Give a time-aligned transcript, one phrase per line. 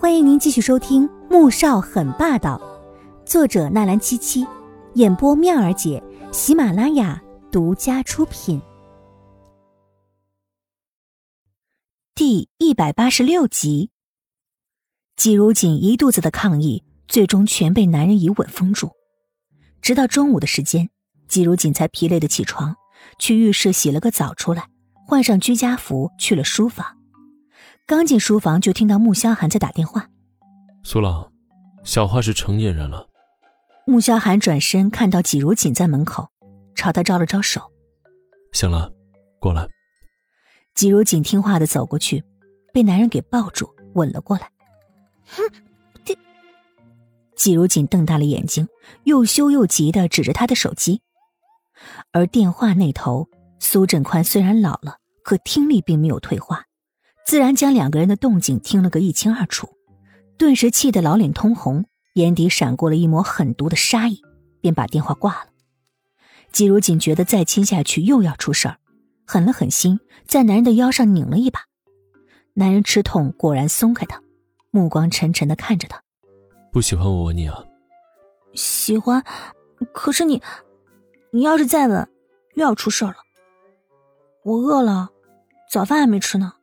[0.00, 2.56] 欢迎您继续收听《穆少很霸道》，
[3.28, 4.46] 作者纳兰七七，
[4.94, 6.00] 演播妙儿姐，
[6.30, 8.62] 喜马拉雅独家出品。
[12.14, 13.90] 第一百八十六集，
[15.16, 18.92] 季如锦一肚子的抗议，最终全被男人一吻封住。
[19.82, 20.90] 直到中午的时间，
[21.26, 22.76] 季如锦才疲累的起床，
[23.18, 24.68] 去浴室洗了个澡出来，
[25.08, 26.97] 换上居家服去了书房。
[27.88, 30.10] 刚进书房，就听到穆萧寒在打电话。
[30.82, 31.32] 苏朗，
[31.84, 33.08] 小花是成年人了。
[33.86, 36.28] 穆萧寒转身看到季如锦在门口，
[36.74, 37.62] 朝他招了招手。
[38.52, 38.92] 行了，
[39.40, 39.66] 过来。
[40.74, 42.22] 季如锦听话的走过去，
[42.74, 44.50] 被男人给抱住，吻了过来。
[45.30, 45.42] 哼，
[46.04, 46.18] 电。
[47.36, 48.68] 季如锦瞪大了眼睛，
[49.04, 51.00] 又羞又急的指着他的手机。
[52.12, 53.26] 而电话那头，
[53.58, 56.66] 苏振宽虽然老了，可听力并没有退化。
[57.28, 59.68] 自然将两个人的动静听了个一清二楚，
[60.38, 64.22] 顿时气得老脸通红，眼底闪过了一抹狠毒的杀意，
[64.62, 65.50] 便把电话挂了。
[66.52, 68.78] 季如锦觉得再亲下去又要出事儿，
[69.26, 71.60] 狠了狠心，在男人的腰上拧了一把。
[72.54, 74.22] 男人吃痛，果然松开他，
[74.70, 76.02] 目光沉沉的看着他。
[76.72, 77.62] 不喜欢我吻你啊？
[78.54, 79.22] 喜欢，
[79.92, 80.42] 可是你，
[81.30, 82.08] 你要是再吻，
[82.54, 83.16] 又要出事儿了。
[84.44, 85.10] 我饿了，
[85.70, 86.54] 早饭还没吃呢。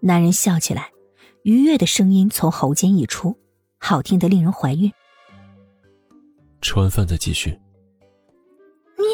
[0.00, 0.92] 男人笑起来，
[1.42, 3.36] 愉悦的声音从喉间溢出，
[3.78, 4.90] 好听的令人怀孕。
[6.60, 7.58] 吃完饭再继续。
[8.96, 9.04] 你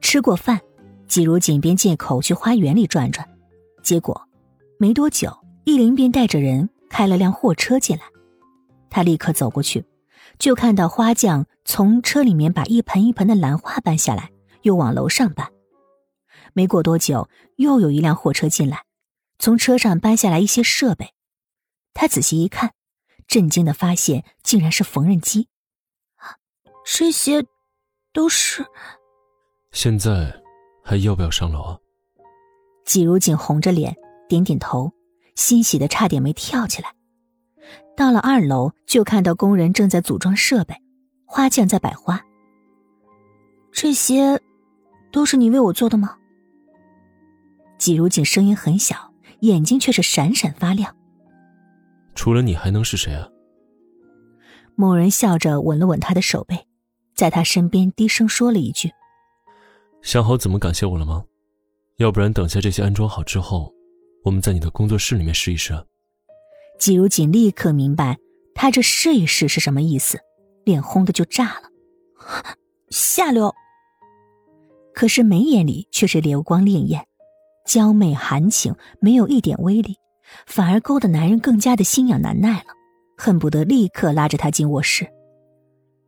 [0.00, 0.60] 吃过饭，
[1.06, 3.28] 季如锦便借口去花园里转转，
[3.82, 4.20] 结果
[4.78, 8.02] 没多久，易林便带着人开了辆货车进来。
[8.88, 9.84] 他立刻走过去，
[10.38, 14.30] 就看到花匠从车里面把一盆一盆的兰花搬下来，
[14.62, 15.46] 又往楼上搬。
[16.52, 18.82] 没过多久，又有一辆货车进来。
[19.40, 21.14] 从车上搬下来一些设备，
[21.94, 22.74] 他仔细一看，
[23.26, 25.48] 震惊的发现竟然是缝纫机。
[26.84, 27.42] 这些
[28.12, 28.66] 都是。
[29.72, 30.42] 现在
[30.84, 31.78] 还要不要上楼啊？
[32.84, 33.96] 季如锦红着脸
[34.28, 34.92] 点点头，
[35.36, 36.92] 欣喜的差点没跳起来。
[37.96, 40.74] 到了二楼，就看到工人正在组装设备，
[41.24, 42.22] 花匠在摆花。
[43.72, 44.38] 这些
[45.10, 46.18] 都是你为我做的吗？
[47.78, 49.09] 季如锦声音很小。
[49.40, 50.96] 眼睛却是闪闪发亮。
[52.14, 53.28] 除了你还能是谁啊？
[54.76, 56.66] 某人笑着吻了吻他的手背，
[57.14, 58.90] 在他身边低声说了一句
[60.02, 61.24] ：“想好怎么感谢我了吗？
[61.96, 63.72] 要不然等下这些安装好之后，
[64.24, 65.74] 我们在你的工作室里面试一试。”
[66.78, 68.16] 季如锦立刻明白
[68.54, 70.18] 他这试一试是什么意思，
[70.64, 71.68] 脸红的就炸了，
[72.88, 73.54] 下流。
[74.94, 77.02] 可是眉眼里却是流光潋滟。
[77.70, 79.96] 娇媚含情，没有一点威力，
[80.44, 82.74] 反而勾得男人更加的心痒难耐了，
[83.16, 85.08] 恨不得立刻拉着他进卧室。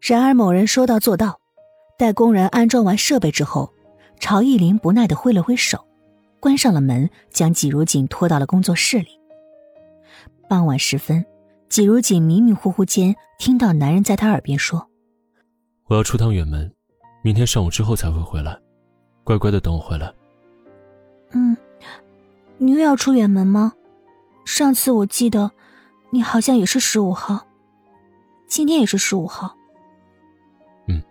[0.01, 1.39] 然而某人说到做到，
[1.97, 3.73] 待工人安装完设备之后，
[4.19, 5.87] 朝意林不耐的挥了挥手，
[6.41, 9.11] 关上了门，将季如锦拖到了工作室里。
[10.49, 11.25] 傍晚时分，
[11.69, 14.85] 季如锦迷迷糊糊间听到男人在他耳边说
[15.87, 16.69] ：“我要出趟远门，
[17.23, 18.59] 明天上午之后才会回来，
[19.23, 20.13] 乖乖的等我回来。”
[21.33, 21.57] 嗯，
[22.59, 23.73] 你又要出远门吗？
[24.45, 25.53] 上次我记得，
[26.11, 27.47] 你好像也是十五号，
[28.47, 29.57] 今天也是十五号。
[30.89, 31.03] 嗯，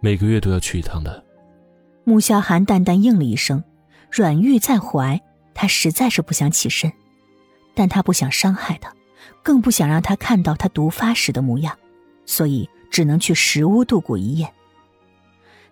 [0.00, 1.24] 每个月都要去一趟的。
[2.04, 3.62] 穆萧寒淡淡应了一声，
[4.10, 5.20] 软玉在怀，
[5.54, 6.90] 他实在是不想起身，
[7.74, 8.92] 但他不想伤害他，
[9.42, 11.78] 更不想让他看到他毒发时的模样，
[12.24, 14.52] 所以只能去石屋度过一夜。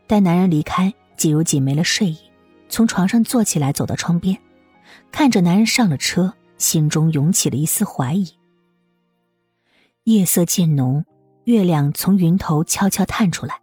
[0.07, 2.19] 待男人离开，季如锦没了睡意。
[2.69, 4.39] 从床上坐起来，走到窗边，
[5.11, 8.33] 看着男人上了车，心中涌起了一丝怀疑。
[10.05, 11.05] 夜色渐浓，
[11.45, 13.61] 月亮从云头悄悄探出来。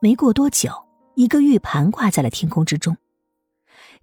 [0.00, 0.70] 没过多久，
[1.14, 2.96] 一个玉盘挂在了天空之中。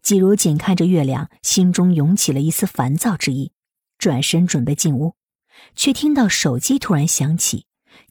[0.01, 3.51] 季如锦看着月亮，心中涌起了一丝烦躁之意，
[3.97, 5.15] 转身准备进屋，
[5.75, 7.65] 却听到手机突然响起。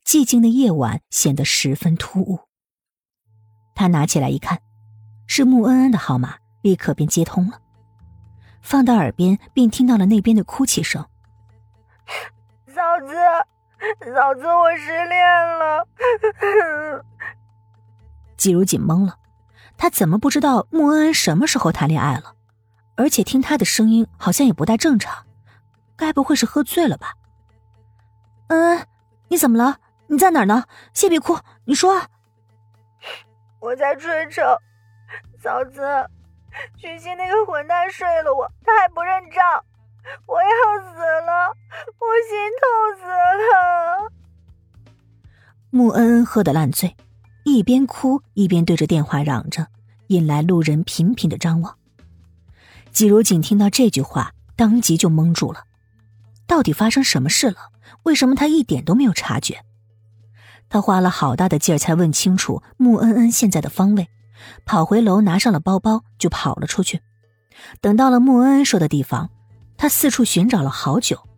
[0.04, 2.40] 寂静的夜晚显得十分突兀。
[3.74, 4.62] 他拿起来一看。
[5.26, 7.60] 是穆恩恩的号码，立刻便接通了，
[8.60, 11.04] 放到耳边，便听到了那边的哭泣声。
[12.66, 13.14] 嫂子，
[14.14, 15.26] 嫂子，我失恋
[15.58, 15.86] 了。
[18.36, 19.18] 季如锦懵了，
[19.76, 22.34] 他怎么不知道穆恩恩什么时候谈恋爱了？
[22.96, 25.24] 而且听他的声音好像也不大正常，
[25.96, 27.14] 该不会是喝醉了吧？
[28.48, 28.86] 恩恩，
[29.28, 29.78] 你怎么了？
[30.08, 30.64] 你在哪儿呢？
[30.92, 32.02] 先别哭，你说。
[33.60, 34.44] 我在春城。
[35.42, 35.82] 嫂子，
[36.76, 39.42] 许昕那个混蛋睡了我，他还不认账，
[40.24, 40.48] 我要
[40.84, 41.52] 死了，
[41.98, 42.62] 我心痛
[43.00, 44.12] 死了。
[45.70, 46.96] 穆恩恩喝的烂醉，
[47.44, 49.66] 一边哭一边对着电话嚷着，
[50.06, 51.76] 引来路人频频的张望。
[52.92, 55.64] 季如锦听到这句话，当即就懵住了，
[56.46, 57.72] 到底发生什么事了？
[58.04, 59.64] 为什么他一点都没有察觉？
[60.68, 64.08] 他花了好大的劲儿才问清楚穆恩恩现在的方位。
[64.64, 67.00] 跑回楼拿上了包包就跑了出去。
[67.80, 69.30] 等到了穆恩恩说的地方，
[69.76, 71.28] 他四处寻找了好久，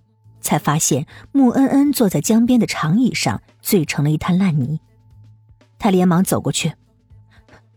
[0.40, 4.80] 才发现穆恩恩坐在江边的长椅上，醉成了一滩烂泥。
[5.78, 6.74] 他连忙走过去：“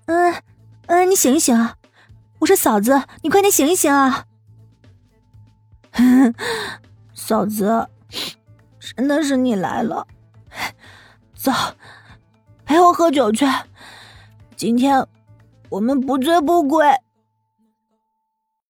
[0.07, 0.33] 嗯，
[0.85, 1.75] 嗯，你醒一醒啊！
[2.39, 4.25] 我说嫂子，你快点醒一醒啊！”
[7.13, 7.89] 嫂子，
[8.95, 10.07] 真的是你来了，
[11.33, 11.51] 走，
[12.63, 13.45] 陪我喝酒去。
[14.57, 15.05] 今天
[15.69, 16.83] 我们不醉不归。